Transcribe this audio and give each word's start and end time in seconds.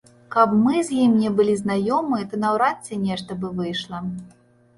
Каб 0.35 0.53
мы 0.61 0.79
з 0.87 0.95
ім 1.03 1.11
не 1.25 1.31
былі 1.39 1.53
знаёмыя, 1.59 2.23
то 2.33 2.41
наўрад 2.45 2.77
ці 2.89 2.99
нешта 3.05 3.39
бы 3.45 3.53
выйшла. 3.61 4.03